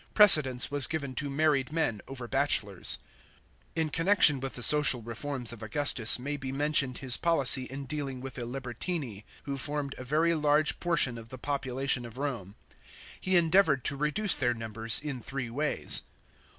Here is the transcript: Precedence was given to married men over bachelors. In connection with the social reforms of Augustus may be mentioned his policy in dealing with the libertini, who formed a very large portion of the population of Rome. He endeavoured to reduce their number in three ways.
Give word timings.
Precedence 0.15 0.71
was 0.71 0.87
given 0.87 1.13
to 1.13 1.29
married 1.29 1.71
men 1.71 2.01
over 2.07 2.27
bachelors. 2.27 2.97
In 3.75 3.89
connection 3.89 4.39
with 4.39 4.55
the 4.55 4.63
social 4.63 5.03
reforms 5.03 5.53
of 5.53 5.61
Augustus 5.61 6.17
may 6.17 6.37
be 6.37 6.51
mentioned 6.51 6.97
his 6.97 7.17
policy 7.17 7.65
in 7.65 7.85
dealing 7.85 8.19
with 8.19 8.33
the 8.33 8.47
libertini, 8.47 9.25
who 9.43 9.57
formed 9.57 9.93
a 9.99 10.03
very 10.03 10.33
large 10.33 10.79
portion 10.79 11.19
of 11.19 11.29
the 11.29 11.37
population 11.37 12.03
of 12.03 12.17
Rome. 12.17 12.55
He 13.19 13.35
endeavoured 13.37 13.83
to 13.83 13.95
reduce 13.95 14.33
their 14.33 14.55
number 14.55 14.87
in 15.03 15.21
three 15.21 15.51
ways. 15.51 16.01